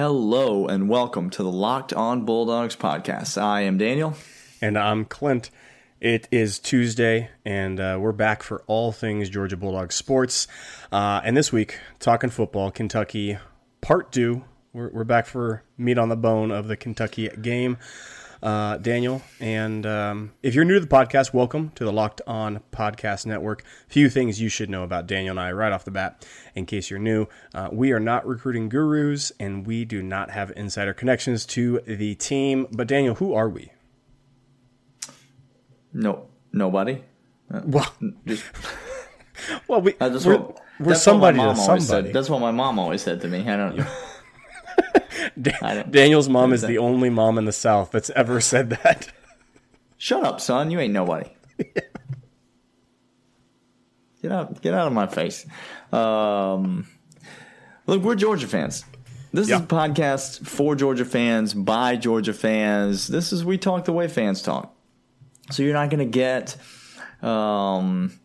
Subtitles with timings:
[0.00, 3.36] Hello and welcome to the Locked On Bulldogs podcast.
[3.36, 4.14] I am Daniel.
[4.62, 5.50] And I'm Clint.
[6.00, 10.48] It is Tuesday, and uh, we're back for all things Georgia Bulldogs sports.
[10.90, 13.36] Uh, and this week, talking football, Kentucky
[13.82, 14.42] part two.
[14.72, 17.76] We're, we're back for meat on the bone of the Kentucky game
[18.42, 19.22] uh, Daniel.
[19.38, 23.64] And um, if you're new to the podcast, welcome to the Locked On Podcast Network.
[23.88, 26.90] Few things you should know about Daniel and I right off the bat, in case
[26.90, 27.26] you're new.
[27.54, 32.14] Uh, we are not recruiting gurus, and we do not have insider connections to the
[32.14, 32.66] team.
[32.72, 33.72] But Daniel, who are we?
[35.92, 37.02] No, nobody.
[37.52, 37.92] Uh, well,
[38.26, 38.44] just,
[39.68, 41.80] well, we, uh, we're, we're somebody to somebody.
[41.82, 42.12] Said.
[42.12, 43.40] That's what my mom always said to me.
[43.40, 43.86] I don't know.
[45.90, 49.08] Daniel's mom is the only mom in the South that's ever said that.
[49.98, 50.70] Shut up, son.
[50.70, 51.28] You ain't nobody.
[54.22, 54.60] Get out!
[54.60, 55.46] Get out of my face.
[55.92, 56.86] Um,
[57.86, 58.84] look, we're Georgia fans.
[59.32, 59.56] This yeah.
[59.56, 63.06] is a podcast for Georgia fans by Georgia fans.
[63.06, 64.74] This is we talk the way fans talk.
[65.50, 66.56] So you're not going to get
[67.22, 68.19] um,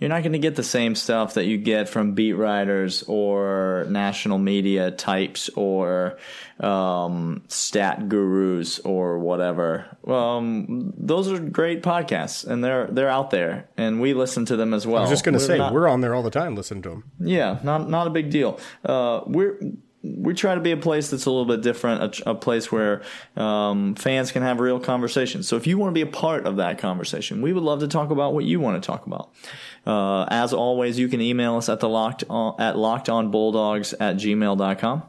[0.00, 3.86] you're not going to get the same stuff that you get from beat writers or
[3.90, 6.18] national media types or
[6.58, 9.96] um, stat gurus or whatever.
[10.06, 14.72] Um, those are great podcasts, and they're they're out there, and we listen to them
[14.72, 14.98] as well.
[14.98, 16.88] I was just going to say not, we're on there all the time, listening to
[16.88, 17.10] them.
[17.20, 18.58] Yeah, not not a big deal.
[18.84, 19.60] Uh, we're
[20.02, 23.02] we try to be a place that's a little bit different, a, a place where
[23.36, 25.46] um, fans can have real conversations.
[25.46, 27.88] So if you want to be a part of that conversation, we would love to
[27.88, 29.30] talk about what you want to talk about.
[29.86, 35.02] Uh, as always, you can email us at the locked on, at lockedonbulldogs at gmail.com.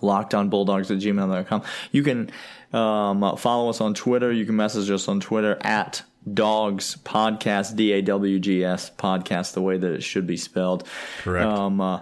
[0.00, 1.62] Lockedonbulldogs at gmail.com.
[1.92, 2.30] You can
[2.72, 4.32] um, follow us on Twitter.
[4.32, 9.52] You can message us on Twitter at Dogs Podcast, D A W G S Podcast,
[9.52, 10.88] the way that it should be spelled.
[11.22, 11.46] Correct.
[11.46, 12.00] Um, uh,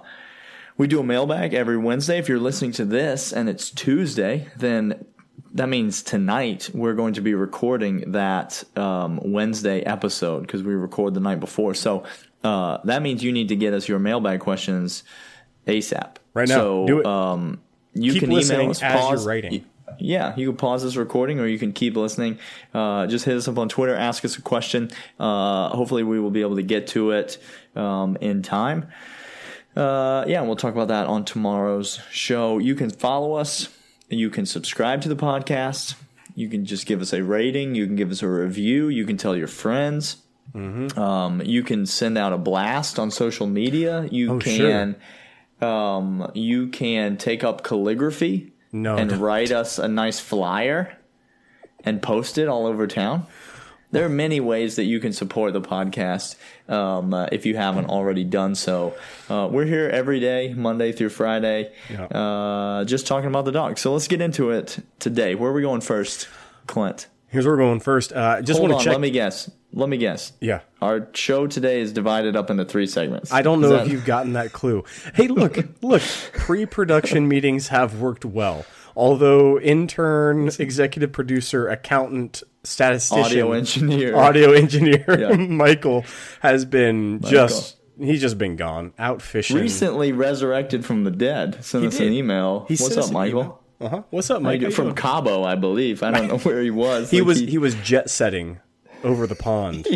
[0.77, 2.19] we do a mailbag every Wednesday.
[2.19, 5.05] If you're listening to this and it's Tuesday, then
[5.53, 11.15] that means tonight we're going to be recording that um, Wednesday episode because we record
[11.15, 11.75] the night before.
[11.75, 12.05] So
[12.43, 15.05] uh, that means you need to get us your mailbag questions
[15.67, 16.17] ASAP.
[16.35, 17.07] Right now, so, do it.
[17.07, 17.61] Um,
[17.95, 19.65] you keep can email us, as pause, you're writing.
[20.01, 22.41] Yeah, you can pause this recording or you can keep listening.
[22.73, 24.91] Uh, just hit us up on Twitter, ask us a question.
[25.21, 27.39] Uh, hopefully, we will be able to get to it
[27.77, 28.89] um, in time.
[29.77, 32.59] Uh, yeah, we'll talk about that on tomorrow's show.
[32.59, 33.69] You can follow us.
[34.09, 35.97] You can subscribe to the podcast.
[36.35, 37.75] You can just give us a rating.
[37.75, 38.89] You can give us a review.
[38.89, 40.19] You can tell your friends.
[40.55, 40.99] Mm-hmm.
[40.99, 44.07] Um, you can send out a blast on social media.
[44.11, 44.97] You oh, can
[45.61, 45.69] sure.
[45.69, 49.21] um, you can take up calligraphy no, and don't.
[49.21, 50.97] write us a nice flyer
[51.85, 53.27] and post it all over town
[53.95, 56.37] there are many ways that you can support the podcast
[56.69, 58.95] um, uh, if you haven't already done so.
[59.31, 62.05] Uh, we're here every day, Monday through Friday, yeah.
[62.07, 63.79] uh, just talking about the dog.
[63.79, 65.35] So let's get into it today.
[65.35, 66.29] Where are we going first,
[66.67, 67.07] Clint?
[67.29, 68.13] Here's where we're going first.
[68.13, 68.93] Uh, just want to check.
[68.93, 69.51] Let me guess.
[69.73, 70.33] Let me guess.
[70.41, 70.61] Yeah.
[70.81, 73.33] Our show today is divided up into three segments.
[73.33, 73.87] I don't know that...
[73.87, 74.85] if you've gotten that clue.
[75.15, 76.03] Hey, look, look.
[76.33, 78.65] Pre-production meetings have worked well.
[78.97, 85.37] Although intern, executive producer, accountant, statistician, audio engineer, audio engineer yeah.
[85.37, 86.05] Michael
[86.41, 87.31] has been Michael.
[87.31, 89.57] just he's just been gone out fishing.
[89.57, 91.65] Recently resurrected from the dead.
[91.65, 92.67] Sent us an email.
[92.69, 93.61] He What's up, Michael?
[93.81, 94.03] Uh huh.
[94.11, 94.71] What's up, Michael?
[94.71, 96.03] From Cabo, I believe.
[96.03, 97.11] I don't know where he was.
[97.11, 98.61] he like was he, he was jet setting
[99.03, 99.87] over the pond.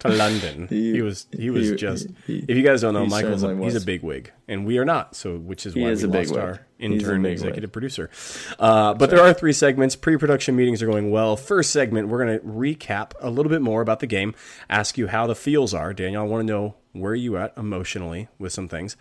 [0.00, 0.68] To London.
[0.76, 2.08] He, he, was he was he, just.
[2.26, 4.84] He, if you guys don't know, Michael's a, he's a big wig, and we are
[4.84, 5.14] not.
[5.14, 7.72] So, which is why is we lost our intern executive wig.
[7.72, 8.10] producer.
[8.58, 9.96] Uh, but there are three segments.
[9.96, 11.36] Pre-production meetings are going well.
[11.36, 14.34] First segment, we're going to recap a little bit more about the game.
[14.68, 16.22] Ask you how the feels are, Daniel.
[16.22, 18.96] I want to know where you at emotionally with some things.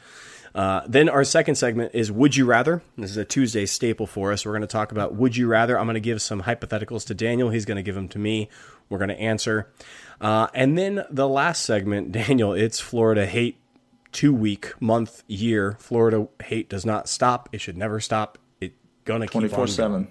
[0.56, 2.82] Uh, then our second segment is Would You Rather?
[2.98, 4.46] This is a Tuesday staple for us.
[4.46, 5.78] We're going to talk about Would You Rather.
[5.78, 7.50] I'm going to give some hypotheticals to Daniel.
[7.50, 8.50] He's going to give them to me.
[8.90, 9.70] We're going to answer.
[10.22, 13.58] Uh, and then the last segment, Daniel, it's Florida hate
[14.12, 15.78] two week, month, year.
[15.80, 17.50] Florida hate does not stop.
[17.52, 18.38] It should never stop.
[18.60, 20.08] It gonna keep 24 7.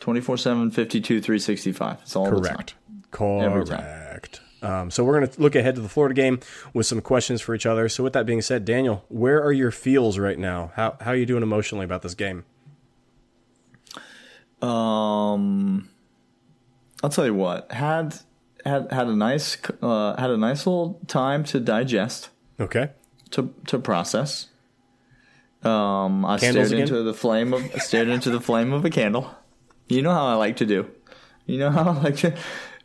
[0.00, 1.98] 24 7, 52, 365.
[2.02, 2.74] It's all Correct.
[3.10, 4.40] Correct.
[4.62, 6.40] Um, so we're going to look ahead to the Florida game
[6.72, 7.88] with some questions for each other.
[7.88, 10.72] So with that being said, Daniel, where are your feels right now?
[10.74, 12.44] How how are you doing emotionally about this game?
[14.62, 15.88] Um,
[17.02, 17.70] I'll tell you what.
[17.70, 18.16] Had
[18.66, 22.30] had had a nice uh, had a nice little time to digest.
[22.58, 22.90] Okay.
[23.30, 24.48] To to process.
[25.62, 26.80] Um, I Candles stared again?
[26.80, 29.34] into the flame of stared into the flame of a candle.
[29.88, 30.90] You know how I like to do.
[31.46, 32.36] You know how I like to.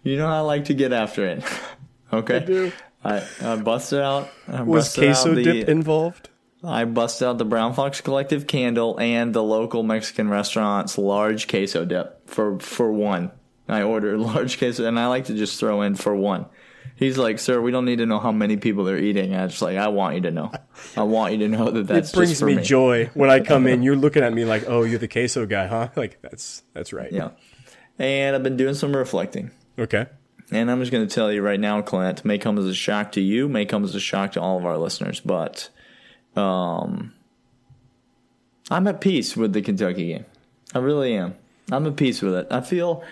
[0.04, 1.44] You know how I like to get after it.
[2.14, 2.38] okay.
[2.38, 2.72] I do.
[3.04, 4.30] I, I busted out.
[4.48, 6.30] I Was busted queso out the, dip involved?
[6.64, 11.86] I busted out the Brown Fox Collective candle and the local Mexican restaurant's large queso
[11.86, 13.32] dip for for one.
[13.68, 16.46] I ordered large queso, and I like to just throw in for one.
[16.96, 19.62] He's like, "Sir, we don't need to know how many people they're eating." I just
[19.62, 20.52] like, I want you to know.
[20.96, 22.12] I want you to know that that's.
[22.12, 23.82] It brings me, me, joy when I come in.
[23.84, 27.12] You're looking at me like, "Oh, you're the queso guy, huh?" Like that's that's right.
[27.12, 27.32] Yeah.
[27.98, 29.52] And I've been doing some reflecting.
[29.78, 30.08] Okay.
[30.52, 33.14] And I'm just going to tell you right now, Clint, may come as a shock
[33.14, 35.70] to you, may come as a shock to all of our listeners, but
[36.36, 37.14] um,
[38.70, 40.26] I'm at peace with the Kentucky game.
[40.74, 41.36] I really am.
[41.72, 42.48] I'm at peace with it.
[42.52, 43.04] I feel,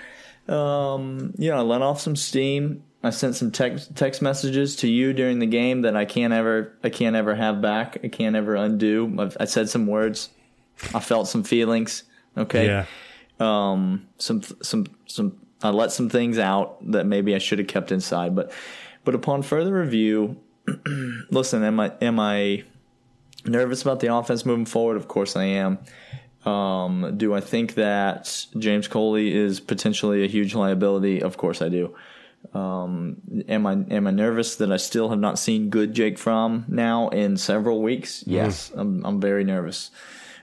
[0.50, 2.84] um, you know, I let off some steam.
[3.02, 6.78] I sent some text text messages to you during the game that I can't ever
[6.84, 8.00] I can't ever have back.
[8.04, 9.16] I can't ever undo.
[9.18, 10.30] I've, I said some words.
[10.94, 12.04] I felt some feelings.
[12.38, 12.66] Okay.
[12.66, 12.86] Yeah.
[13.40, 14.08] Um.
[14.18, 15.38] Some some some.
[15.62, 18.36] I let some things out that maybe I should have kept inside.
[18.36, 18.52] But
[19.06, 20.38] but upon further review,
[21.30, 21.64] listen.
[21.64, 22.64] Am I am I
[23.46, 24.98] nervous about the offense moving forward?
[24.98, 25.80] Of course I am.
[26.50, 31.22] Um, do I think that James Coley is potentially a huge liability?
[31.22, 31.96] Of course I do.
[32.54, 36.66] Um, am I am I nervous that I still have not seen good Jake Fromm
[36.68, 38.22] now in several weeks?
[38.22, 38.32] Mm-hmm.
[38.32, 39.92] Yes, I'm I'm very nervous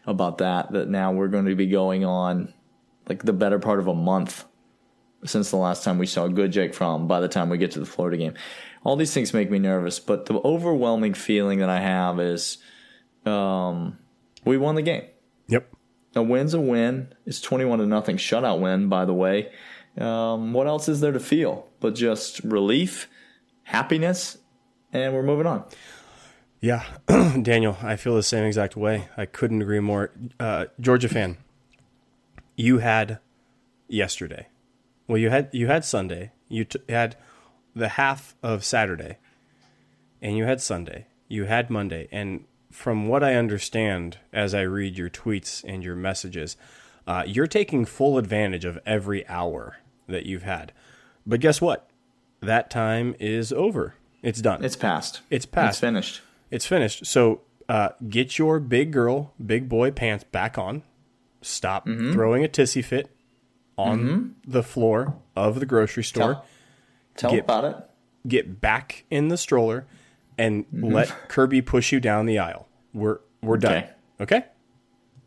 [0.06, 0.72] about that.
[0.72, 2.52] That now we're going to be going on
[3.08, 4.44] like the better part of a month
[5.24, 7.08] since the last time we saw good Jake Fromm.
[7.08, 8.34] By the time we get to the Florida game,
[8.84, 9.98] all these things make me nervous.
[9.98, 12.58] But the overwhelming feeling that I have is
[13.24, 13.98] um,
[14.44, 15.04] we won the game.
[15.48, 15.75] Yep.
[16.16, 17.14] A win's a win.
[17.26, 19.52] It's 21 to nothing shutout win, by the way.
[19.98, 23.08] Um, what else is there to feel but just relief,
[23.64, 24.38] happiness,
[24.92, 25.64] and we're moving on.
[26.60, 26.84] Yeah,
[27.42, 29.08] Daniel, I feel the same exact way.
[29.16, 30.10] I couldn't agree more.
[30.40, 31.36] Uh, Georgia fan,
[32.56, 33.20] you had
[33.88, 34.48] yesterday.
[35.06, 36.32] Well, you had you had Sunday.
[36.48, 37.16] You t- had
[37.74, 39.18] the half of Saturday,
[40.22, 41.06] and you had Sunday.
[41.28, 42.44] You had Monday, and
[42.76, 46.58] from what I understand, as I read your tweets and your messages,
[47.06, 50.72] uh, you're taking full advantage of every hour that you've had.
[51.26, 51.88] But guess what?
[52.40, 53.94] That time is over.
[54.22, 54.62] It's done.
[54.62, 55.22] It's passed.
[55.30, 55.76] It's passed.
[55.76, 56.20] It's finished.
[56.50, 57.06] It's finished.
[57.06, 60.82] So uh, get your big girl, big boy pants back on.
[61.40, 62.12] Stop mm-hmm.
[62.12, 63.10] throwing a tissy fit
[63.78, 64.28] on mm-hmm.
[64.46, 66.34] the floor of the grocery store.
[66.34, 66.46] Tell,
[67.16, 67.76] tell get, about it.
[68.28, 69.86] Get back in the stroller
[70.36, 70.92] and mm-hmm.
[70.92, 72.65] let Kirby push you down the aisle.
[72.96, 73.84] We're we're done.
[74.20, 74.38] Okay.
[74.38, 74.46] okay?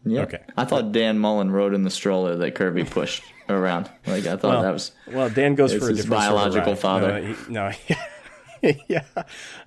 [0.04, 0.22] Yeah.
[0.22, 0.40] Okay.
[0.58, 3.90] I thought Dan Mullen rode in the stroller that Kirby pushed around.
[4.08, 5.30] Like I thought well, that was well.
[5.30, 7.36] Dan goes for a different biological sort of father.
[7.48, 7.94] No, he,
[8.64, 9.04] no yeah,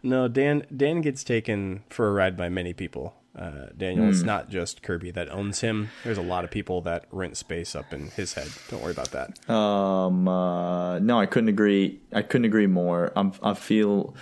[0.03, 0.27] no.
[0.27, 3.15] Dan Dan gets taken for a ride by many people.
[3.39, 4.11] Uh, Daniel, mm.
[4.11, 4.27] it's hmm.
[4.27, 5.89] not just Kirby that owns him.
[6.05, 8.49] There's a lot of people that rent space up in his head.
[8.69, 9.49] Don't worry about that.
[9.49, 12.01] Um, uh, no, I couldn't agree.
[12.13, 13.11] I couldn't agree more.
[13.17, 14.15] I'm, I feel,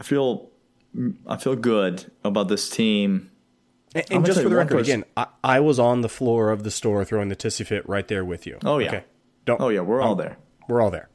[0.00, 0.50] I feel
[1.26, 3.30] I feel good about this team.
[3.94, 6.70] And, and just for the record, again, I, I, was on the floor of the
[6.70, 8.58] store throwing the tissy fit right there with you.
[8.64, 8.88] Oh yeah.
[8.88, 9.04] Okay.
[9.44, 9.60] Don't.
[9.60, 10.36] Oh yeah, we're all there.
[10.68, 11.08] We're all there.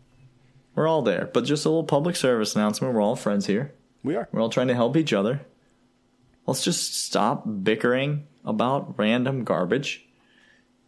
[0.73, 1.29] We're all there.
[1.31, 2.93] But just a little public service announcement.
[2.93, 3.73] We're all friends here.
[4.03, 4.27] We are.
[4.31, 5.41] We're all trying to help each other.
[6.47, 10.07] Let's just stop bickering about random garbage,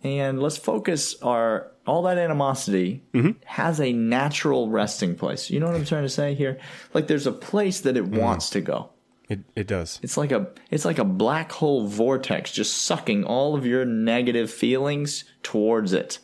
[0.01, 3.31] and let's focus our all that animosity mm-hmm.
[3.45, 5.49] has a natural resting place.
[5.49, 6.59] You know what I'm trying to say here?
[6.93, 8.19] Like there's a place that it mm.
[8.19, 8.89] wants to go.
[9.29, 9.99] It it does.
[10.01, 14.51] It's like a it's like a black hole vortex just sucking all of your negative
[14.51, 16.19] feelings towards it.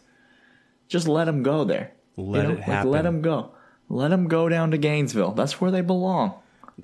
[0.88, 1.92] Just let them go there.
[2.18, 2.58] Let you know?
[2.58, 2.92] it happen.
[2.92, 3.52] Like let them go.
[3.90, 5.32] Let them go down to Gainesville.
[5.32, 6.36] That's where they belong.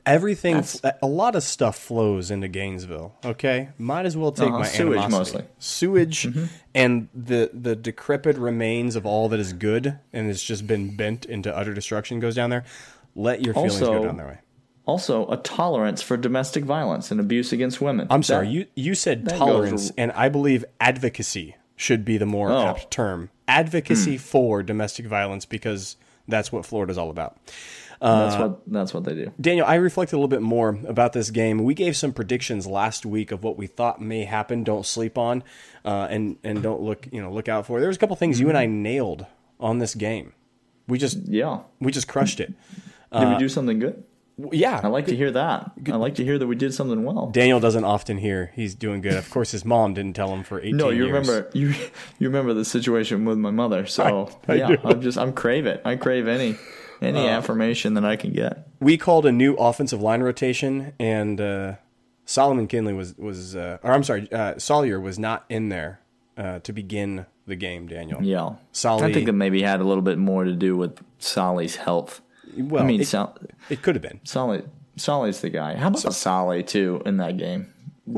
[0.05, 3.15] Everything, That's, a lot of stuff flows into Gainesville.
[3.23, 5.37] Okay, might as well take uh-huh, my sewage animosity.
[5.39, 6.45] mostly sewage mm-hmm.
[6.73, 11.25] and the the decrepit remains of all that is good and has just been bent
[11.25, 12.63] into utter destruction goes down there.
[13.15, 14.39] Let your feelings also, go down their way.
[14.85, 18.07] Also, a tolerance for domestic violence and abuse against women.
[18.09, 22.25] I'm sorry, that, you you said tolerance, goes, and I believe advocacy should be the
[22.25, 22.67] more oh.
[22.67, 23.29] apt term.
[23.47, 24.21] Advocacy hmm.
[24.21, 25.97] for domestic violence because
[26.27, 27.37] that's what Florida's all about.
[28.01, 29.31] Uh, that's what that's what they do.
[29.39, 31.63] Daniel, I reflected a little bit more about this game.
[31.63, 34.63] We gave some predictions last week of what we thought may happen.
[34.63, 35.43] Don't sleep on,
[35.83, 37.79] uh, and and don't look you know look out for.
[37.79, 39.25] There was a couple things you and I nailed
[39.59, 40.33] on this game.
[40.87, 42.53] We just yeah we just crushed it.
[43.11, 44.03] Did uh, we do something good?
[44.51, 45.81] Yeah, I like to hear that.
[45.81, 45.93] Good.
[45.93, 47.27] I like to hear that we did something well.
[47.27, 49.13] Daniel doesn't often hear he's doing good.
[49.13, 50.75] Of course, his mom didn't tell him for eighteen.
[50.75, 51.27] No, you years.
[51.27, 51.69] remember you
[52.19, 53.85] you remember the situation with my mother.
[53.85, 54.77] So I, I yeah, do.
[54.83, 55.81] I'm just I'm crave it.
[55.85, 56.57] I crave any
[57.01, 58.67] any uh, affirmation that I can get.
[58.79, 61.75] We called a new offensive line rotation, and uh,
[62.25, 65.99] Solomon Kindley was was, uh, or I'm sorry, uh, Salyer was not in there
[66.37, 67.87] uh, to begin the game.
[67.87, 70.99] Daniel, yeah, Solly, I think that maybe had a little bit more to do with
[71.19, 72.21] Solly's health.
[72.57, 73.37] Well, I mean, it, Sol-
[73.69, 74.63] it could have been Solly.
[74.97, 75.75] Solly's the guy.
[75.75, 77.71] How about so, Solly too in that game?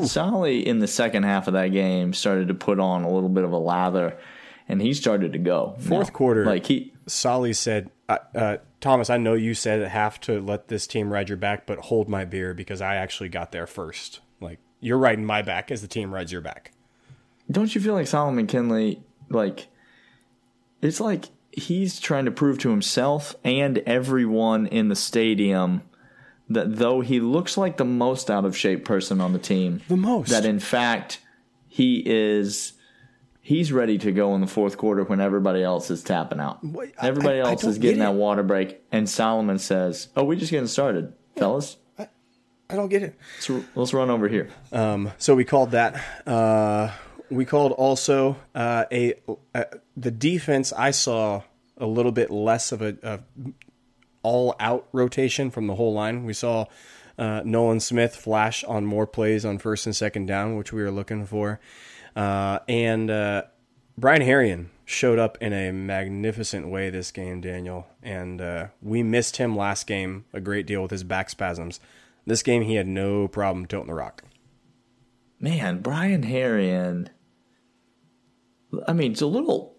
[0.04, 3.46] Solly in the second half of that game started to put on a little bit
[3.46, 4.18] of a lather,
[4.68, 5.76] and he started to go.
[5.80, 10.40] Fourth now, quarter, like he Solly said, uh, Thomas, I know you said half to
[10.40, 13.68] let this team ride your back, but hold my beer because I actually got there
[13.68, 14.22] first.
[14.40, 16.72] Like you're riding my back as the team rides your back.
[17.50, 19.04] Don't you feel like Solomon Kindley?
[19.30, 19.68] Like
[20.82, 25.82] it's like he's trying to prove to himself and everyone in the stadium
[26.50, 29.98] that though he looks like the most out of shape person on the team, the
[29.98, 31.20] most that in fact
[31.68, 32.74] he is
[33.48, 36.60] he's ready to go in the fourth quarter when everybody else is tapping out.
[37.00, 40.52] Everybody I, else I is getting that water break, and Solomon says, "Oh, we're just
[40.52, 42.10] getting started, yeah, fellas." I,
[42.70, 43.16] I, don't get it.
[43.50, 44.50] Let's, let's run over here.
[44.74, 46.28] Um, so we called that.
[46.28, 46.92] Uh,
[47.30, 49.14] we called also uh, a,
[49.56, 50.74] a, the defense.
[50.74, 51.44] I saw
[51.78, 53.20] a little bit less of a, a
[54.24, 56.26] all out rotation from the whole line.
[56.26, 56.66] We saw
[57.18, 60.92] uh, Nolan Smith flash on more plays on first and second down, which we were
[60.92, 61.62] looking for.
[62.18, 63.44] Uh, and uh,
[63.96, 67.88] Brian Herrien showed up in a magnificent way this game, Daniel.
[68.02, 71.80] And uh, we missed him last game a great deal with his back spasms.
[72.26, 74.24] This game, he had no problem tilting the rock.
[75.40, 77.10] Man, Brian Herrien.
[78.88, 79.78] I mean, it's a little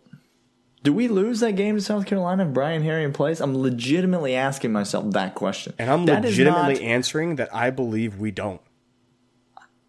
[0.84, 3.40] do we lose that game to South Carolina if Brian Herrien plays?
[3.40, 5.74] I'm legitimately asking myself that question.
[5.78, 8.60] And I'm that legitimately not, answering that I believe we don't.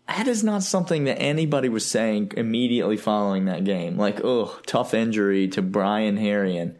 [0.09, 3.95] That is not something that anybody was saying immediately following that game.
[3.95, 6.77] Like, oh, tough injury to Brian Herrien.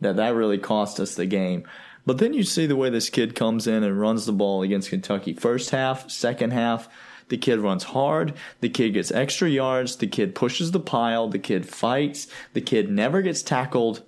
[0.00, 1.68] That that really cost us the game.
[2.06, 4.88] But then you see the way this kid comes in and runs the ball against
[4.88, 5.34] Kentucky.
[5.34, 6.88] First half, second half,
[7.28, 8.32] the kid runs hard.
[8.60, 9.96] The kid gets extra yards.
[9.96, 11.28] The kid pushes the pile.
[11.28, 12.28] The kid fights.
[12.54, 14.02] The kid never gets tackled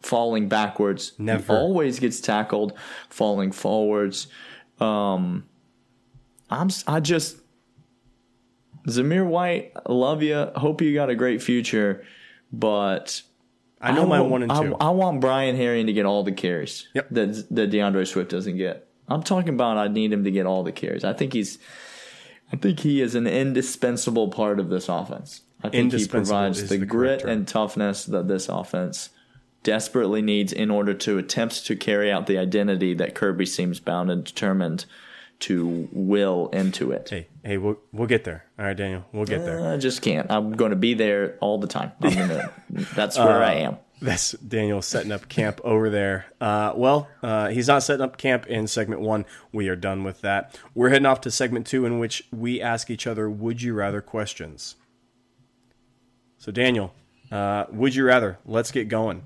[0.00, 1.12] falling backwards.
[1.18, 1.54] Never.
[1.54, 2.72] He always gets tackled
[3.08, 4.28] falling forwards.
[4.78, 5.48] Um,
[6.48, 7.41] I'm I just
[8.86, 10.50] Zamir White, love you.
[10.56, 12.04] Hope you got a great future,
[12.52, 13.22] but
[13.80, 14.76] I know I my want, one and two.
[14.76, 17.08] I, I, want Brian Herrien to get all the carries yep.
[17.10, 18.88] that that D'Andre Swift doesn't get.
[19.08, 21.04] I'm talking about I need him to get all the carries.
[21.04, 21.58] I think he's
[22.52, 25.42] I think he is an indispensable part of this offense.
[25.62, 29.10] I think he provides the, the grit and toughness that this offense
[29.62, 34.10] desperately needs in order to attempt to carry out the identity that Kirby seems bound
[34.10, 34.86] and determined
[35.42, 37.08] to will into it.
[37.10, 38.44] Hey, hey, we'll we'll get there.
[38.58, 39.60] All right, Daniel, we'll get there.
[39.60, 40.30] Uh, I just can't.
[40.30, 41.92] I'm going to be there all the time.
[42.00, 42.52] Gonna,
[42.94, 43.78] that's where uh, I am.
[44.00, 46.26] That's Daniel setting up camp over there.
[46.40, 49.24] Uh, well, uh, he's not setting up camp in segment one.
[49.52, 50.58] We are done with that.
[50.74, 54.00] We're heading off to segment two, in which we ask each other would you rather
[54.00, 54.76] questions.
[56.38, 56.92] So, Daniel,
[57.30, 58.38] uh, would you rather?
[58.44, 59.22] Let's get going.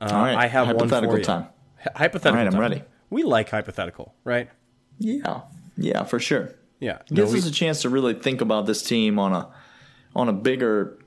[0.00, 0.36] Uh, All right.
[0.36, 1.46] I have hypothetical one for time.
[1.80, 2.38] H- hypothetical.
[2.38, 2.82] All right, I'm ready.
[3.10, 4.50] We like hypothetical, right?
[4.98, 5.42] Yeah,
[5.76, 6.54] yeah, for sure.
[6.80, 9.32] Yeah, it gives no, we, us a chance to really think about this team on
[9.32, 9.48] a
[10.14, 10.98] on a bigger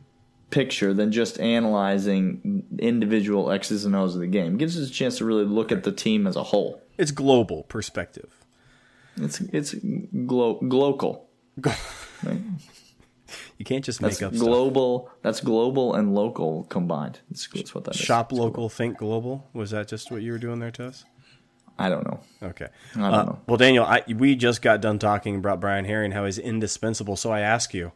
[0.50, 4.54] picture than just analyzing individual X's and O's of the game.
[4.54, 6.82] It gives us a chance to really look at the team as a whole.
[6.98, 8.46] It's global perspective.
[9.18, 9.74] It's it's
[10.26, 11.30] glo- global.
[12.24, 12.40] right?
[13.58, 15.06] You can't just make that's up global.
[15.06, 15.18] Stuff.
[15.22, 17.20] That's global and local combined.
[17.30, 18.40] That's, that's what that Shop is.
[18.40, 19.50] local, think global.
[19.54, 21.06] Was that just what you were doing there, Tess?
[21.78, 22.20] I don't know.
[22.44, 22.68] Okay.
[22.96, 23.40] I don't uh, know.
[23.48, 27.16] Well, Daniel, I, we just got done talking about Brian Herrien, how he's indispensable.
[27.16, 27.92] So I ask you,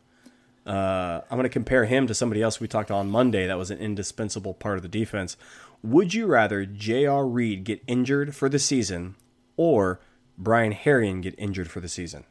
[0.65, 3.69] uh, I'm going to compare him to somebody else we talked on Monday that was
[3.69, 5.37] an indispensable part of the defense.
[5.83, 7.27] Would you rather J.R.
[7.27, 9.15] Reed get injured for the season
[9.57, 9.99] or
[10.37, 12.23] Brian Herrien get injured for the season?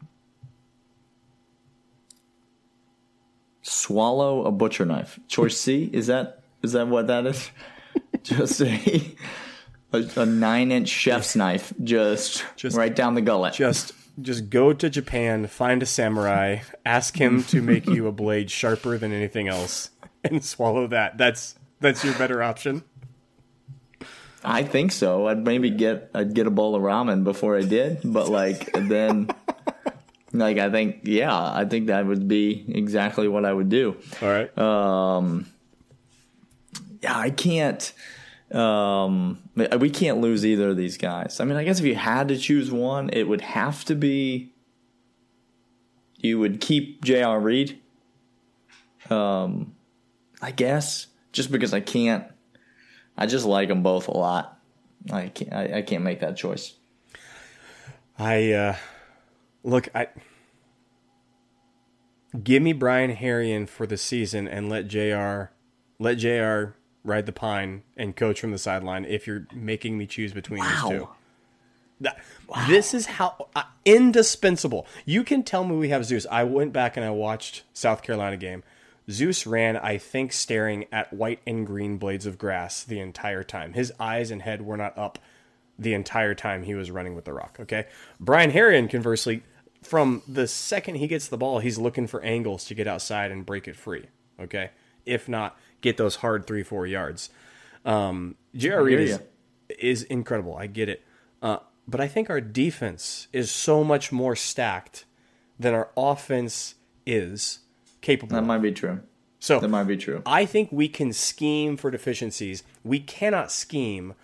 [3.63, 5.21] Swallow a butcher knife.
[5.29, 7.51] Choice C is that is that what that is?
[8.23, 9.15] Just a
[9.95, 13.55] a, a nine inch chef's knife, just, just right down the gullet.
[13.55, 18.51] Just just go to Japan, find a samurai, ask him to make you a blade
[18.51, 19.91] sharper than anything else,
[20.23, 21.19] and swallow that.
[21.19, 22.85] That's that's your better option.
[24.45, 25.27] I think so.
[25.27, 29.31] I'd maybe get I'd get a bowl of ramen before I did, but like then
[30.33, 33.97] like I think yeah, I think that would be exactly what I would do.
[34.21, 34.59] All right.
[34.59, 35.47] Um
[37.03, 37.93] yeah, I can't
[38.54, 39.42] um,
[39.78, 41.40] we can't lose either of these guys.
[41.40, 44.52] I mean, I guess if you had to choose one, it would have to be
[46.16, 47.40] you would keep J.R.
[47.40, 47.80] Reed.
[49.11, 49.75] Um,
[50.40, 52.25] I guess just because I can't,
[53.18, 54.58] I just like them both a lot.
[55.12, 56.75] I can't, I, I can't make that choice.
[58.16, 58.76] I uh,
[59.64, 60.08] look, I
[62.40, 65.46] give me Brian Herrien for the season and let Jr.
[65.99, 70.32] let Jr ride the pine and coach from the sideline if you're making me choose
[70.32, 70.80] between wow.
[70.82, 71.08] these two.
[72.49, 72.66] Wow.
[72.68, 74.87] This is how uh, indispensable.
[75.04, 76.26] You can tell me we have Zeus.
[76.30, 78.62] I went back and I watched South Carolina game.
[79.11, 83.75] Zeus ran, I think, staring at white and green blades of grass the entire time.
[83.75, 85.18] His eyes and head were not up
[85.78, 87.58] the entire time he was running with the rock.
[87.61, 87.87] Okay.
[88.18, 89.42] Brian Herrien, conversely,
[89.82, 93.44] from the second he gets the ball, he's looking for angles to get outside and
[93.44, 94.06] break it free.
[94.40, 94.70] Okay.
[95.04, 97.29] If not, get those hard three, four yards.
[97.85, 98.83] Um, J.R.
[98.83, 99.21] Reed is,
[99.79, 100.57] is incredible.
[100.57, 101.05] I get it.
[101.43, 105.05] Uh, but I think our defense is so much more stacked
[105.61, 107.61] than our offense is
[108.00, 108.35] capable.
[108.35, 109.00] That might be true.
[109.41, 110.23] So that might be true.
[110.25, 112.62] I think we can scheme for deficiencies.
[112.83, 114.14] We cannot scheme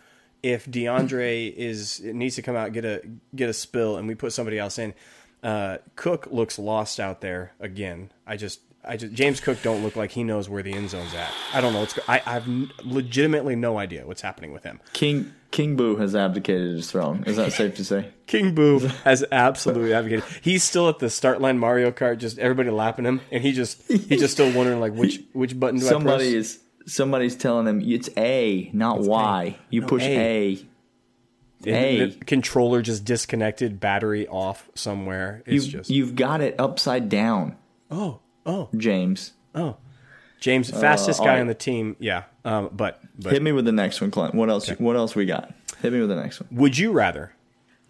[0.43, 3.02] if D'Andre is needs to come out get a
[3.37, 4.95] get a spill and we put somebody else in.
[5.43, 8.12] Uh, Cook looks lost out there again.
[8.26, 11.14] I just I just James Cook don't look like he knows where the end zone's
[11.14, 11.30] at.
[11.52, 11.82] I don't know.
[11.82, 12.46] It's I I've
[12.82, 14.80] legitimately no idea what's happening with him.
[14.94, 17.25] King King Boo has abdicated his throne.
[17.26, 18.08] Is that safe to say?
[18.26, 20.25] King Boo has absolutely abdicated.
[20.40, 23.82] He's still at the start line Mario Kart, just everybody lapping him, and he just
[23.87, 26.46] he's just still wondering like which which button do Somebody I press?
[26.46, 29.44] is somebody's telling him it's A, not it's Y.
[29.44, 29.64] A.
[29.70, 30.58] You no, push A.
[31.66, 32.10] A.
[32.26, 35.42] Controller just disconnected, battery off somewhere.
[35.44, 37.56] It's you, just you've got it upside down.
[37.90, 39.32] Oh, Oh, James.
[39.54, 39.76] Oh,
[40.40, 41.40] James, fastest uh, guy right.
[41.40, 41.97] on the team.
[41.99, 44.35] Yeah, um, but, but hit me with the next one, Clint.
[44.35, 44.70] What else?
[44.70, 44.82] Okay.
[44.82, 45.52] What else we got?
[45.80, 46.49] Hit me with the next one.
[46.52, 47.35] Would you rather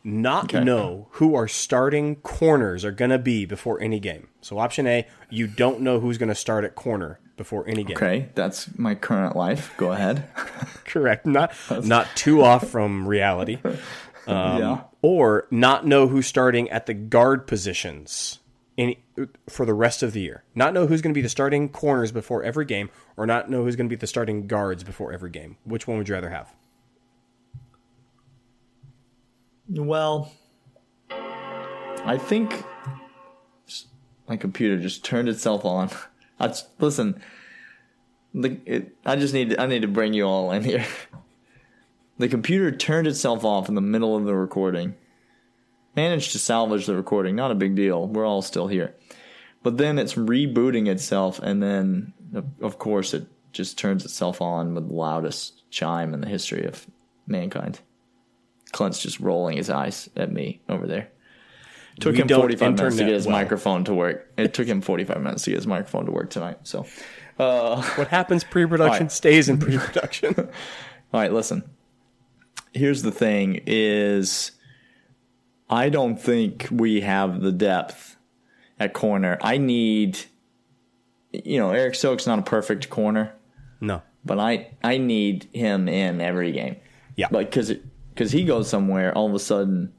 [0.02, 0.64] not okay.
[0.64, 4.28] know who our starting corners are going to be before any game?
[4.40, 7.96] So option A, you don't know who's going to start at corner before any game.
[7.96, 9.72] Okay, that's my current life.
[9.76, 10.28] Go ahead.
[10.84, 11.24] Correct.
[11.24, 11.52] Not
[11.84, 13.58] not too off from reality.
[14.26, 14.80] Um, yeah.
[15.00, 18.38] Or not know who's starting at the guard positions
[19.48, 20.44] for the rest of the year.
[20.54, 23.64] Not know who's going to be the starting corners before every game, or not know
[23.64, 25.56] who's going to be the starting guards before every game.
[25.64, 26.54] Which one would you rather have?
[29.68, 30.32] Well,
[31.10, 32.64] I think
[34.28, 35.90] my computer just turned itself on.
[36.40, 37.20] I listen.
[38.32, 40.86] The, it, I just need I need to bring you all in here.
[42.18, 44.94] The computer turned itself off in the middle of the recording
[45.96, 47.36] managed to salvage the recording.
[47.36, 48.06] Not a big deal.
[48.06, 48.94] We're all still here.
[49.62, 52.14] But then it's rebooting itself, and then,
[52.62, 56.86] of course, it just turns itself on with the loudest chime in the history of
[57.26, 57.80] mankind.
[58.72, 61.10] Clint's just rolling his eyes at me over there.
[61.96, 63.36] It took we him 45 minutes to get his well.
[63.36, 64.32] microphone to work.
[64.38, 66.58] It took him 45 minutes to get his microphone to work tonight.
[66.62, 66.86] So,
[67.38, 69.12] uh, what happens pre production right.
[69.12, 70.34] stays in pre production.
[70.38, 71.68] all right, listen.
[72.72, 74.52] Here's the thing is
[75.70, 78.16] I don't think we have the depth
[78.78, 79.38] at corner.
[79.40, 80.18] I need,
[81.32, 83.32] you know, Eric Stokes not a perfect corner.
[83.80, 86.76] No, but I I need him in every game.
[87.16, 87.72] Yeah, like because
[88.12, 89.92] because he goes somewhere, all of a sudden,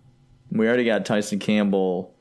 [0.52, 2.14] we already got Tyson Campbell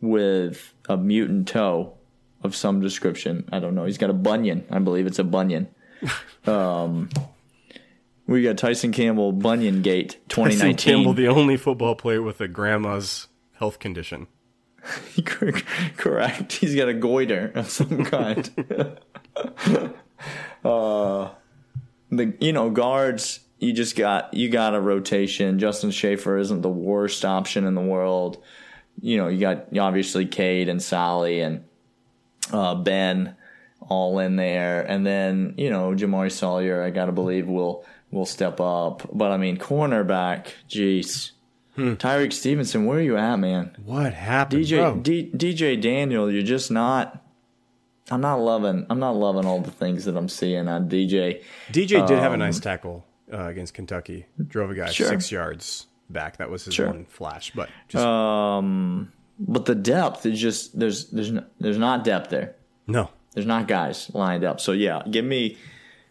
[0.00, 1.94] with a mutant toe
[2.42, 3.48] of some description.
[3.52, 3.84] I don't know.
[3.84, 4.66] He's got a bunion.
[4.70, 5.68] I believe it's a bunion.
[6.46, 7.10] um,
[8.28, 10.58] we got Tyson Campbell, Bunyan Gate, 2019.
[10.76, 14.28] Tyson Campbell, the only football player with a grandma's health condition.
[15.96, 16.52] Correct.
[16.52, 18.50] He's got a goiter of some kind.
[20.64, 21.30] uh,
[22.10, 23.40] the you know guards.
[23.58, 25.58] You just got you got a rotation.
[25.58, 28.42] Justin Shaffer isn't the worst option in the world.
[29.00, 31.64] You know you got obviously Cade and Solly and
[32.52, 33.36] uh, Ben
[33.80, 36.82] all in there, and then you know Jamaree Salyer.
[36.82, 39.08] I gotta believe will will step up.
[39.12, 41.32] But I mean, cornerback, jeez.
[41.74, 41.94] Hmm.
[41.94, 43.76] Tyrique Stevenson, where are you at, man?
[43.84, 46.30] What happened, DJ D, DJ Daniel?
[46.30, 47.24] You're just not.
[48.10, 48.86] I'm not loving.
[48.90, 51.42] I'm not loving all the things that I'm seeing on DJ.
[51.70, 54.26] DJ um, did have a um, nice tackle uh, against Kentucky.
[54.44, 55.08] Drove a guy sure.
[55.08, 56.38] six yards back.
[56.38, 56.86] That was his sure.
[56.86, 57.52] one flash.
[57.54, 62.56] But just, um, but the depth is just there's there's no, there's not depth there.
[62.86, 64.60] No, there's not guys lined up.
[64.60, 65.58] So yeah, give me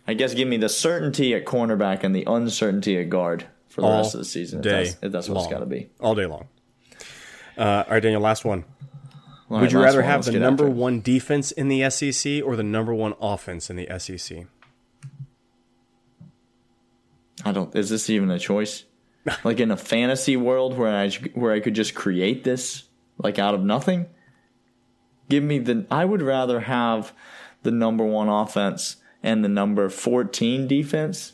[0.07, 3.87] I guess give me the certainty at cornerback and the uncertainty at guard for the
[3.87, 4.61] All rest of the season.
[4.61, 5.89] Day if that's, if that's what it's got to be.
[5.99, 6.47] All day long.
[7.57, 8.63] Uh, all right, Daniel, last one.
[9.49, 10.09] All Would right, you rather one.
[10.09, 13.87] have the number one defense in the SEC or the number one offense in the
[13.99, 14.45] SEC?
[17.45, 17.73] I don't.
[17.75, 18.83] Is this even a choice?
[19.43, 22.83] like in a fantasy world where I where I could just create this
[23.17, 24.07] like out of nothing.
[25.29, 25.85] Give me the.
[25.91, 27.13] I would rather have
[27.63, 31.33] the number one offense and the number 14 defense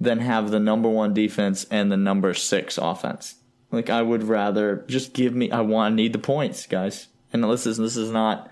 [0.00, 3.36] than have the number one defense and the number six offense.
[3.70, 7.08] Like I would rather just give me I want to need the points, guys.
[7.32, 8.50] And this is this is not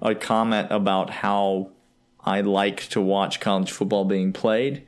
[0.00, 1.70] a comment about how
[2.20, 4.86] I like to watch college football being played.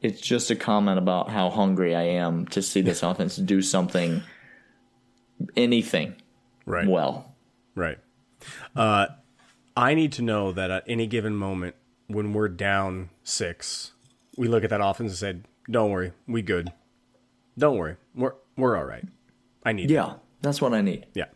[0.00, 4.22] It's just a comment about how hungry I am to see this offense do something,
[5.56, 6.14] anything,
[6.66, 6.86] right?
[6.86, 7.34] Well,
[7.74, 7.98] right.
[8.76, 9.06] Uh,
[9.76, 11.74] I need to know that at any given moment
[12.08, 13.92] when we're down six,
[14.36, 16.72] we look at that offense and said, "Don't worry, we good.
[17.56, 19.04] Don't worry, we're we're all right."
[19.64, 19.90] I need.
[19.90, 20.20] Yeah, that.
[20.42, 21.06] that's what I need.
[21.14, 21.26] Yeah.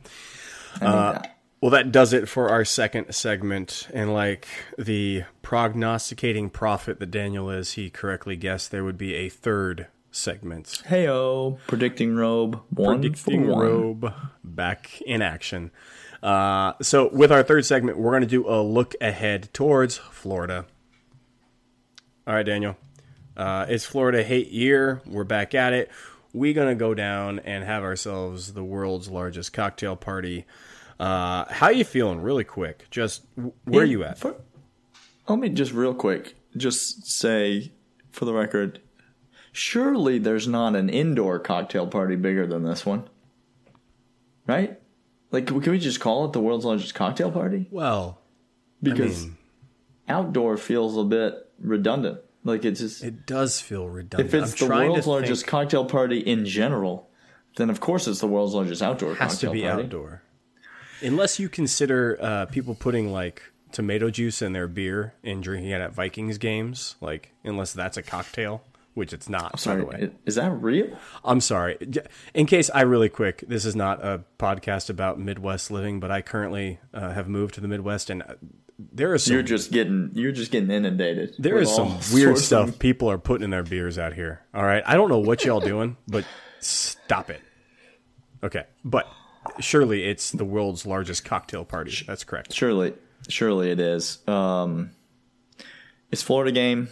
[0.80, 1.38] I need uh, that.
[1.62, 3.86] Well, that does it for our second segment.
[3.94, 9.28] And like the prognosticating prophet that Daniel is, he correctly guessed there would be a
[9.28, 10.82] third segment.
[10.88, 13.60] Heyo, predicting robe, one predicting one.
[13.60, 15.70] robe, back in action.
[16.22, 20.66] Uh, so, with our third segment, we're going to do a look ahead towards Florida.
[22.26, 22.76] All right, Daniel.
[23.36, 25.02] Uh, it's Florida hate year.
[25.06, 25.90] We're back at it.
[26.32, 30.46] We're going to go down and have ourselves the world's largest cocktail party.
[31.00, 32.86] Uh, how you feeling, really quick?
[32.90, 33.24] Just
[33.64, 34.18] where are you at?
[34.18, 34.36] For,
[35.28, 37.72] let me just real quick just say,
[38.10, 38.80] for the record,
[39.52, 43.08] surely there's not an indoor cocktail party bigger than this one,
[44.46, 44.78] right?
[45.32, 47.66] Like, can we just call it the world's largest cocktail party?
[47.70, 48.20] Well,
[48.82, 49.36] because I mean,
[50.08, 52.20] outdoor feels a bit redundant.
[52.44, 54.28] Like it just it does feel redundant.
[54.28, 55.50] If it's I'm the world's largest think...
[55.50, 57.08] cocktail party in general,
[57.56, 59.14] then of course it's the world's largest outdoor.
[59.14, 59.84] Has to be party.
[59.84, 60.22] outdoor.
[61.00, 65.80] Unless you consider uh, people putting like tomato juice in their beer and drinking it
[65.80, 68.62] at Vikings games, like unless that's a cocktail,
[68.94, 69.58] which it's not.
[69.58, 70.96] sorry, by the way, is that real?
[71.24, 71.78] I'm sorry.
[72.34, 76.22] In case I really quick, this is not a podcast about Midwest living, but I
[76.22, 78.34] currently uh, have moved to the Midwest, and uh,
[78.78, 81.34] there is some, you're just getting you're just getting inundated.
[81.38, 82.78] There is some weird stuff of...
[82.78, 84.42] people are putting in their beers out here.
[84.54, 86.24] All right, I don't know what y'all doing, but
[86.60, 87.40] stop it.
[88.42, 89.06] Okay, but
[89.60, 92.04] surely it's the world's largest cocktail party.
[92.06, 92.52] That's correct.
[92.52, 92.94] Surely,
[93.28, 94.26] surely it is.
[94.28, 94.90] Um,
[96.10, 96.88] it's Florida game.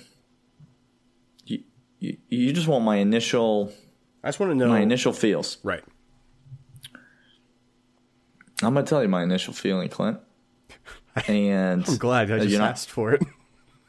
[2.01, 3.73] You, you, just want my initial.
[4.25, 5.59] I just want to know my initial feels.
[5.63, 5.85] Right.
[8.63, 10.19] I'm gonna tell you my initial feeling, Clint.
[11.27, 13.23] And I'm glad I just not, asked for it.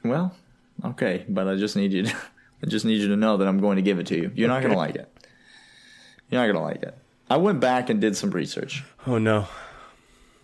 [0.03, 0.35] Well,
[0.83, 2.03] okay, but I just need you.
[2.03, 2.15] To,
[2.63, 4.31] I just need you to know that I'm going to give it to you.
[4.33, 4.59] You're okay.
[4.59, 5.07] not gonna like it.
[6.29, 6.97] You're not gonna like it.
[7.29, 8.83] I went back and did some research.
[9.05, 9.47] Oh no.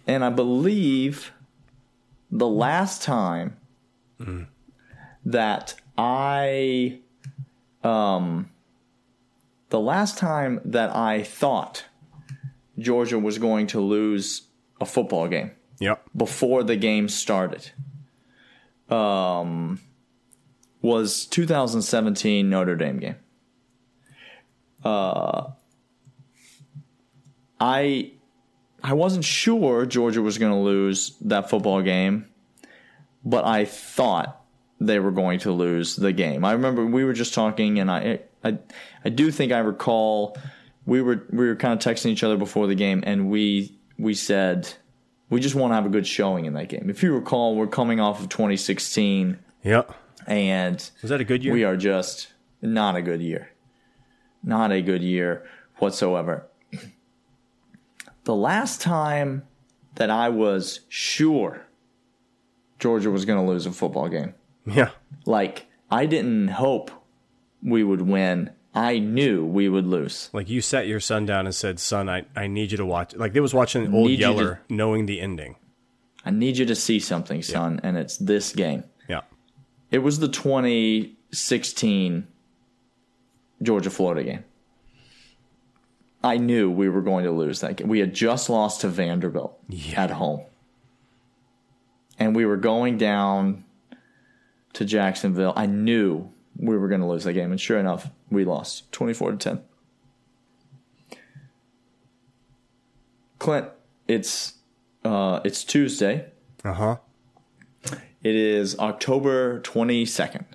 [0.05, 1.31] And I believe
[2.29, 3.57] the last time
[4.19, 4.47] mm.
[5.25, 6.99] that I
[7.83, 8.49] um
[9.69, 11.85] the last time that I thought
[12.79, 14.43] Georgia was going to lose
[14.79, 15.51] a football game.
[15.79, 16.03] Yep.
[16.15, 17.71] Before the game started.
[18.89, 19.79] Um
[20.81, 23.15] was 2017 Notre Dame game.
[24.83, 25.51] Uh
[27.59, 28.11] I
[28.83, 32.27] I wasn't sure Georgia was going to lose that football game,
[33.25, 34.36] but I thought
[34.79, 36.45] they were going to lose the game.
[36.45, 38.57] I remember we were just talking, and I I
[39.03, 40.37] I do think I recall
[40.85, 44.13] we were we were kind of texting each other before the game, and we we
[44.13, 44.71] said
[45.29, 46.89] we just want to have a good showing in that game.
[46.89, 49.39] If you recall, we're coming off of 2016.
[49.63, 49.93] Yep.
[50.25, 51.53] And was that a good year?
[51.53, 53.51] We are just not a good year,
[54.43, 56.47] not a good year whatsoever
[58.27, 59.47] the last time
[59.95, 61.65] that I was sure
[62.77, 64.33] Georgia was going to lose a football game.
[64.67, 64.89] Yeah.
[65.25, 66.91] Like, I didn't hope
[67.63, 68.51] we would win.
[68.73, 70.29] I knew we would lose.
[70.33, 73.15] Like, you sat your son down and said, Son, I, I need you to watch.
[73.15, 75.55] Like, they was watching Old Yeller to, knowing the ending.
[76.25, 77.89] I need you to see something, son, yeah.
[77.89, 78.83] and it's this game.
[79.07, 79.21] Yeah.
[79.89, 82.27] It was the 2016
[83.63, 84.43] Georgia Florida game.
[86.23, 87.87] I knew we were going to lose that game.
[87.87, 90.03] We had just lost to Vanderbilt yeah.
[90.03, 90.41] at home.
[92.19, 93.63] And we were going down
[94.77, 95.53] to Jacksonville.
[95.55, 97.49] I knew we were going to lose that game.
[97.49, 99.61] And sure enough, we lost 24 to 10.
[103.39, 103.69] Clint,
[104.07, 104.53] it's
[105.03, 106.27] uh, it's Tuesday.
[106.63, 106.97] Uh huh.
[108.21, 110.45] It is October 22nd.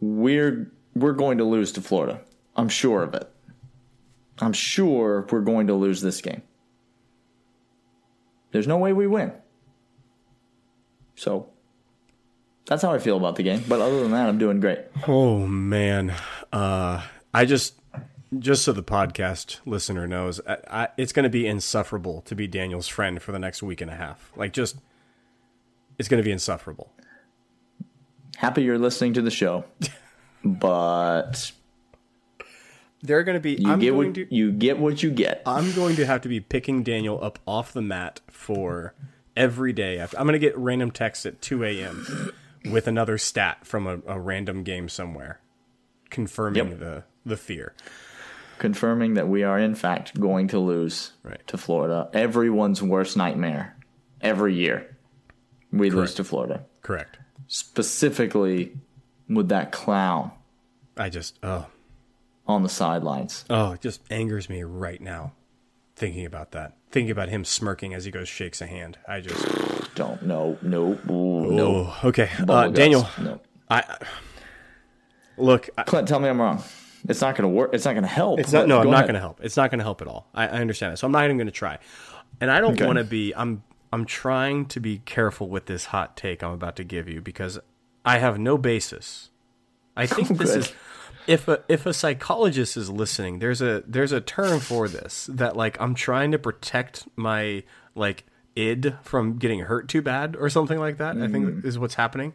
[0.00, 2.20] We're we're going to lose to Florida.
[2.54, 3.28] I'm sure of it.
[4.38, 6.42] I'm sure we're going to lose this game.
[8.52, 9.32] There's no way we win.
[11.16, 11.53] So
[12.66, 13.62] that's how I feel about the game.
[13.68, 14.80] But other than that, I'm doing great.
[15.06, 16.14] Oh man,
[16.52, 17.74] uh, I just
[18.38, 22.46] just so the podcast listener knows, I, I, it's going to be insufferable to be
[22.46, 24.32] Daniel's friend for the next week and a half.
[24.36, 24.76] Like, just
[25.98, 26.90] it's going to be insufferable.
[28.36, 29.64] Happy you're listening to the show,
[30.44, 31.52] but
[33.02, 33.54] they're going to be.
[33.54, 35.42] You I'm get what to, you get what you get.
[35.46, 38.94] I'm going to have to be picking Daniel up off the mat for
[39.36, 39.98] every day.
[39.98, 42.32] After I'm going to get random texts at 2 a.m.
[42.70, 45.40] with another stat from a, a random game somewhere,
[46.10, 46.78] confirming yep.
[46.78, 47.74] the the fear.
[48.58, 51.44] Confirming that we are in fact going to lose right.
[51.48, 52.08] to Florida.
[52.12, 53.76] Everyone's worst nightmare
[54.20, 54.96] every year.
[55.72, 55.94] We Correct.
[55.96, 56.64] lose to Florida.
[56.82, 57.18] Correct.
[57.48, 58.76] Specifically
[59.28, 60.30] with that clown.
[60.96, 61.66] I just oh
[62.46, 63.44] on the sidelines.
[63.50, 65.32] Oh, it just angers me right now
[65.96, 66.76] thinking about that.
[66.90, 68.98] Thinking about him smirking as he goes shakes a hand.
[69.08, 70.58] I just don't know.
[70.62, 70.94] No.
[71.04, 71.94] No.
[72.04, 72.30] Okay.
[72.48, 73.08] Uh, Daniel.
[73.20, 73.40] No.
[73.70, 73.84] I
[75.36, 75.68] look.
[75.86, 76.62] Clint, tell me I'm wrong.
[77.08, 77.70] It's not going to work.
[77.74, 78.40] It's not going to help.
[78.40, 78.66] It's not.
[78.66, 79.40] No, I'm not going to help.
[79.42, 80.28] It's not going to help at all.
[80.34, 80.96] I, I, understand it.
[80.96, 81.78] So I'm not even going to try.
[82.40, 82.86] And I don't okay.
[82.86, 83.34] want to be.
[83.34, 83.62] I'm.
[83.92, 87.60] I'm trying to be careful with this hot take I'm about to give you because
[88.04, 89.30] I have no basis.
[89.96, 90.72] I think oh, this is
[91.26, 95.56] if a if a psychologist is listening, there's a there's a term for this that
[95.56, 97.62] like I'm trying to protect my
[97.94, 98.24] like
[98.56, 101.16] id from getting hurt too bad or something like that.
[101.16, 101.22] Mm.
[101.22, 101.64] I think mm.
[101.64, 102.34] is what's happening.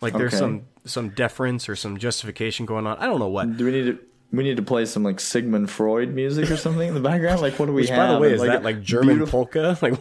[0.00, 0.40] Like there's okay.
[0.40, 2.96] some some deference or some justification going on.
[2.98, 3.56] I don't know what.
[3.56, 3.98] Do we need to
[4.32, 7.40] we need to play some like Sigmund Freud music or something in the background?
[7.40, 8.08] Like what do we Which, have?
[8.08, 9.78] By the way, is like that like German polka?
[9.82, 9.94] Like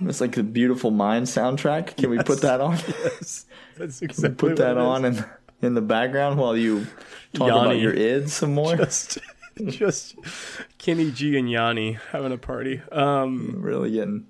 [0.00, 1.96] it's like the Beautiful Mind soundtrack.
[1.96, 2.18] Can yes.
[2.18, 2.76] we put that on?
[3.02, 3.46] Yes,
[3.78, 4.50] that's exactly.
[4.50, 5.24] put that on and
[5.62, 6.86] in the background while you
[7.32, 7.60] talk Yanni.
[7.60, 8.76] about your id some more?
[8.76, 9.18] Just,
[9.66, 10.16] just
[10.78, 12.82] Kenny G and Yanni having a party.
[12.92, 14.26] Um, really getting.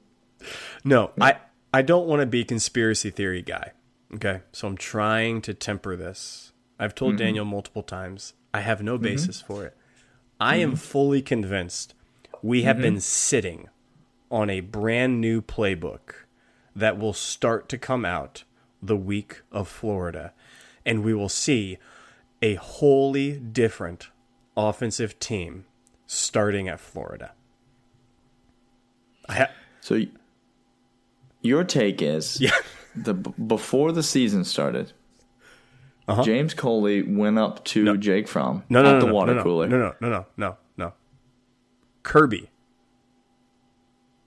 [0.85, 1.37] No, I
[1.73, 3.73] I don't want to be a conspiracy theory guy.
[4.15, 6.53] Okay, so I'm trying to temper this.
[6.79, 7.25] I've told mm-hmm.
[7.25, 8.35] Daniel multiple times.
[8.55, 9.05] I have no mm-hmm.
[9.05, 9.53] basis mm-hmm.
[9.53, 9.77] for it.
[10.39, 10.71] I mm-hmm.
[10.71, 11.95] am fully convinced
[12.43, 13.01] we have been mm-hmm.
[13.01, 13.69] sitting
[14.31, 16.15] on a brand new playbook
[16.75, 18.45] that will start to come out
[18.83, 20.33] the week of Florida
[20.85, 21.79] and we will see
[22.43, 24.09] a wholly different
[24.57, 25.65] offensive team
[26.07, 27.33] starting at Florida.
[29.29, 30.03] Ha- so
[31.43, 32.51] your take is yeah.
[32.95, 34.93] the before the season started,
[36.09, 36.23] uh-huh.
[36.23, 37.97] James Coley went up to no.
[37.97, 39.69] Jake Fromm no, no, at no, the water no, cooler.
[39.69, 40.93] No, no, no, no, no, no.
[42.03, 42.51] Kirby.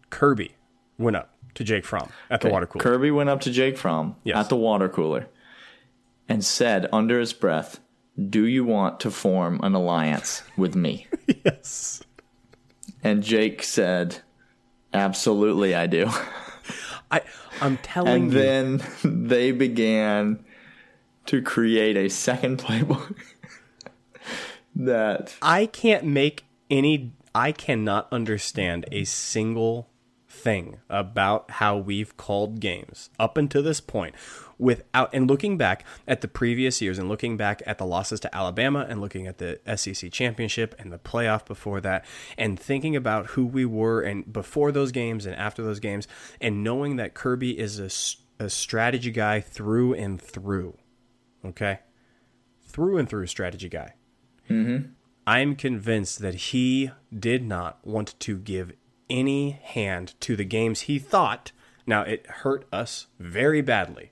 [0.10, 0.56] Kirby
[0.98, 2.50] went up to Jake Fromm at okay.
[2.50, 2.84] the water cooler.
[2.84, 4.38] Kirby went up to Jake Fromm yes.
[4.38, 5.28] at the water cooler
[6.28, 7.80] and said under his breath,
[8.30, 11.08] Do you want to form an alliance with me?
[11.46, 12.04] yes.
[13.04, 14.20] And Jake said,
[14.94, 16.10] Absolutely, I do.
[17.12, 17.22] I,
[17.62, 18.40] I'm telling and you.
[18.40, 20.44] And then they began
[21.28, 23.16] to create a second playbook
[24.76, 25.36] that.
[25.42, 27.14] I can't make any.
[27.36, 29.90] I cannot understand a single
[30.28, 34.16] thing about how we've called games up until this point
[34.60, 38.36] without and looking back at the previous years and looking back at the losses to
[38.36, 42.06] Alabama and looking at the SEC championship and the playoff before that
[42.38, 46.08] and thinking about who we were and before those games and after those games
[46.42, 50.78] and knowing that Kirby is a, a strategy guy through and through.
[51.44, 51.80] Okay?
[52.68, 53.94] Through and through strategy guy.
[54.50, 54.92] Mm-hmm.
[55.26, 58.74] I'm convinced that he did not want to give
[59.10, 61.52] any hand to the games he thought.
[61.88, 64.12] Now, it hurt us very badly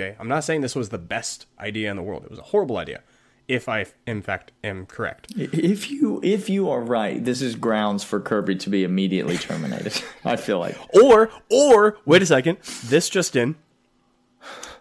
[0.00, 2.24] Okay, I'm not saying this was the best idea in the world.
[2.24, 3.02] It was a horrible idea.
[3.48, 5.26] If I, in fact, am correct.
[5.36, 10.00] If you if you are right, this is grounds for Kirby to be immediately terminated.
[10.24, 10.76] I feel like.
[10.94, 13.56] Or or wait a second, this just in.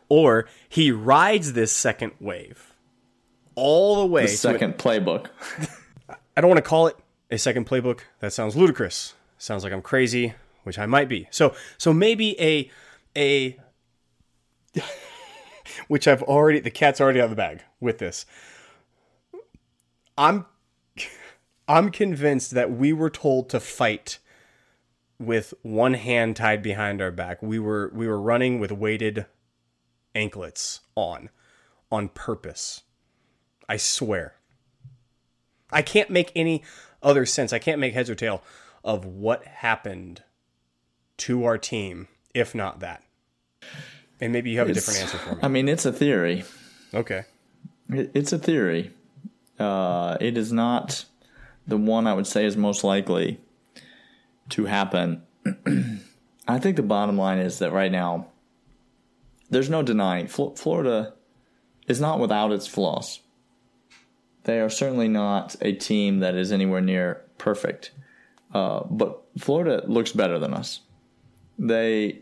[0.08, 2.74] Or he rides this second wave
[3.56, 4.22] all the way.
[4.22, 5.28] The second playbook.
[6.38, 6.96] I don't want to call it
[7.30, 8.02] a second playbook.
[8.22, 9.16] That sounds ludicrous.
[9.38, 11.28] Sounds like I'm crazy, which I might be.
[11.30, 12.72] So so maybe a
[13.18, 13.60] a
[15.88, 18.26] which I've already the cat's already out of the bag with this.
[20.18, 20.46] I'm
[21.68, 24.20] I'm convinced that we were told to fight
[25.20, 27.42] with one hand tied behind our back.
[27.42, 29.26] We were we were running with weighted
[30.16, 31.30] anklets on
[31.92, 32.84] on purpose.
[33.68, 34.36] I swear.
[35.72, 36.64] I can't make any
[37.04, 37.54] other sense.
[37.54, 38.42] I can't make heads or tail
[38.84, 40.24] of what happened
[41.18, 43.04] to our team if not that.
[44.22, 45.40] And maybe you have it's, a different answer for me.
[45.44, 46.44] I mean, it's a theory.
[46.94, 47.24] Okay.
[47.90, 48.92] It, it's a theory.
[49.58, 51.06] Uh, it is not
[51.68, 53.40] the one I would say is most likely
[54.50, 55.24] to happen.
[56.48, 58.28] I think the bottom line is that right now,
[59.50, 61.14] there's no denying Florida
[61.88, 63.20] is not without its flaws.
[64.44, 67.92] They are certainly not a team that is anywhere near perfect.
[68.54, 70.82] Uh, but Florida looks better than us.
[71.58, 72.20] They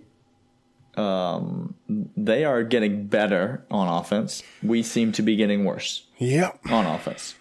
[0.97, 4.43] um, they are getting better on offense.
[4.63, 6.07] We seem to be getting worse.
[6.17, 6.59] Yep.
[6.69, 7.35] On offense.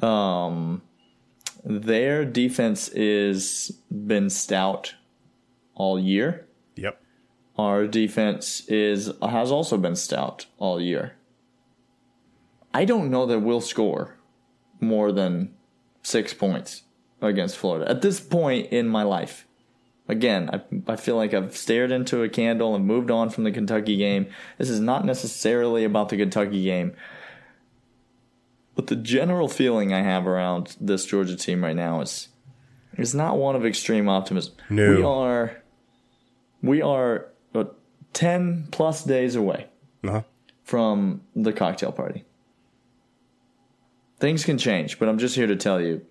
[0.00, 0.82] Um,
[1.64, 4.94] their defense is been stout
[5.74, 6.46] all year.
[6.76, 7.00] Yep.
[7.58, 11.14] our defense is has also been stout all year.
[12.74, 14.16] I don't know that we'll score
[14.80, 15.54] more than
[16.02, 16.82] six points
[17.20, 19.46] against Florida at this point in my life.
[20.08, 23.52] Again, I, I feel like I've stared into a candle and moved on from the
[23.52, 24.26] Kentucky game.
[24.58, 26.94] This is not necessarily about the Kentucky game.
[28.74, 32.28] But the general feeling I have around this Georgia team right now is
[32.98, 34.54] is not one of extreme optimism.
[34.68, 34.96] No.
[34.96, 35.62] We are
[36.62, 37.64] we are uh,
[38.12, 39.66] 10 plus days away
[40.04, 40.22] uh-huh.
[40.64, 42.24] from the cocktail party.
[44.18, 46.04] Things can change, but I'm just here to tell you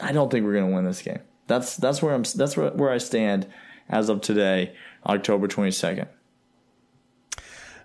[0.00, 1.20] I don't think we're going to win this game.
[1.48, 3.48] That's that's where I'm that's where, where I stand
[3.88, 6.06] as of today, October 22nd.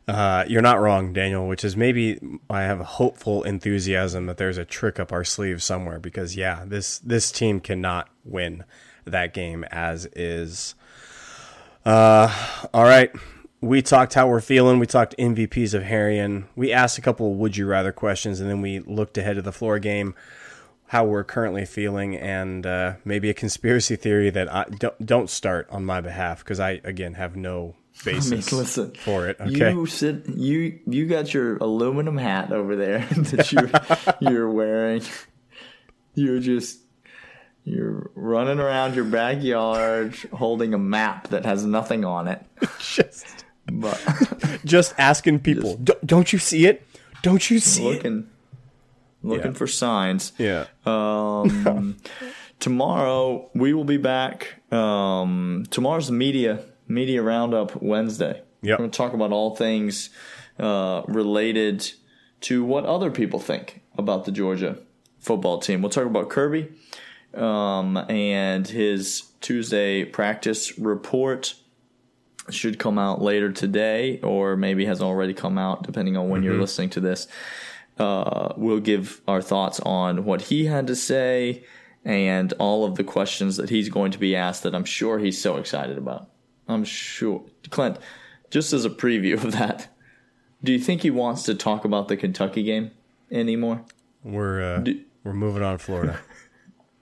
[0.06, 4.58] Uh, you're not wrong, Daniel, which is maybe I have a hopeful enthusiasm that there's
[4.58, 8.66] a trick up our sleeve somewhere because yeah, this this team cannot win
[9.06, 10.76] that game as is.
[11.86, 12.34] Uh,
[12.74, 13.12] all right.
[13.62, 14.78] We talked how we're feeling.
[14.78, 16.46] We talked MVPs of Herrien.
[16.54, 19.54] We asked a couple would you rather questions, and then we looked ahead to the
[19.54, 20.16] floor game
[20.94, 25.68] how we're currently feeling and uh, maybe a conspiracy theory that I don't don't start
[25.72, 27.74] on my behalf because I again have no
[28.06, 29.38] basis I mean, listen, for it.
[29.42, 33.52] Okay, you sit you you got your aluminum hat over there that
[34.22, 35.02] you you're wearing.
[36.14, 36.78] You're just
[37.64, 42.46] you're running around your backyard holding a map that has nothing on it.
[42.78, 44.00] just but
[44.64, 46.86] just asking people, just, don't you see it?
[47.24, 48.26] Don't you see looking, it?
[49.24, 49.58] Looking yeah.
[49.58, 50.34] for signs.
[50.38, 50.66] Yeah.
[50.86, 51.98] Um,
[52.60, 54.62] tomorrow we will be back.
[54.72, 58.42] Um, tomorrow's media media roundup Wednesday.
[58.62, 58.74] Yeah.
[58.74, 60.10] We're going to talk about all things
[60.60, 61.92] uh, related
[62.42, 64.78] to what other people think about the Georgia
[65.20, 65.82] football team.
[65.82, 66.70] We'll talk about Kirby
[67.34, 71.56] um, and his Tuesday practice report
[72.50, 76.52] should come out later today, or maybe has already come out, depending on when mm-hmm.
[76.52, 77.28] you're listening to this
[78.00, 81.64] uh, we'll give our thoughts on what he had to say
[82.06, 85.40] and all of the questions that he's going to be asked that I'm sure he's
[85.40, 86.30] so excited about.
[86.68, 87.44] I'm sure.
[87.70, 87.98] Clint,
[88.50, 89.90] just as a preview of that,
[90.64, 92.92] do you think he wants to talk about the Kentucky game
[93.32, 93.84] anymore?
[94.24, 96.20] We're uh, do, we're moving on Florida.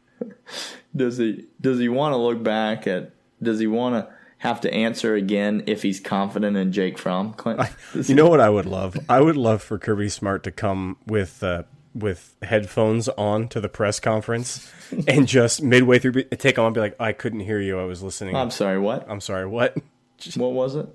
[0.96, 4.74] does he does he want to look back at does he want to have to
[4.74, 7.34] answer again if he's confident in Jake Fromm.
[7.34, 7.62] Clint,
[7.94, 8.98] you know what I would love?
[9.08, 13.70] I would love for Kirby Smart to come with uh, with headphones on to the
[13.70, 14.72] press conference
[15.08, 17.80] and just midway through take them and be like, "I couldn't hear you.
[17.80, 18.80] I was listening." I'm sorry.
[18.80, 19.08] What?
[19.08, 19.46] I'm sorry.
[19.46, 19.78] What?
[20.36, 20.88] what was it?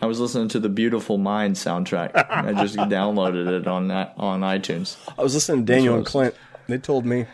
[0.00, 2.12] I was listening to the Beautiful Mind soundtrack.
[2.14, 4.96] I just downloaded it on on iTunes.
[5.18, 6.36] I was listening to Daniel and Clint.
[6.68, 7.26] They told me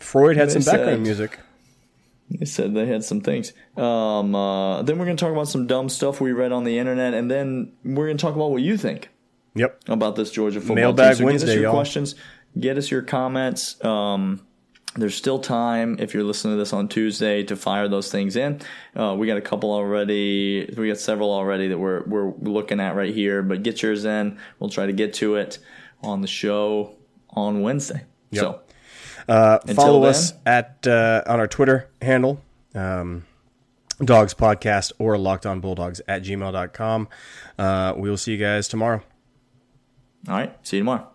[0.00, 1.38] Freud had they some background said, music.
[2.30, 3.52] They said they had some things.
[3.76, 6.78] Um, uh, then we're going to talk about some dumb stuff we read on the
[6.78, 9.10] internet, and then we're going to talk about what you think.
[9.54, 9.82] Yep.
[9.88, 11.18] About this Georgia football Mailbag team.
[11.18, 11.72] So Wednesday, get us your y'all.
[11.72, 12.14] questions.
[12.58, 13.82] Get us your comments.
[13.84, 14.44] Um,
[14.96, 18.60] there's still time if you're listening to this on Tuesday to fire those things in.
[18.94, 20.72] Uh, we got a couple already.
[20.76, 23.42] We got several already that we're we're looking at right here.
[23.42, 24.38] But get yours in.
[24.58, 25.58] We'll try to get to it
[26.02, 26.96] on the show
[27.30, 28.04] on Wednesday.
[28.30, 28.40] Yep.
[28.40, 28.60] So
[29.28, 32.40] uh, follow then, us at uh, on our Twitter handle,
[32.74, 33.24] um,
[34.02, 37.08] Dogs Podcast or Locked On Bulldogs at gmail.com.
[37.58, 39.02] Uh, we will see you guys tomorrow.
[40.28, 40.54] All right.
[40.66, 41.08] See you tomorrow.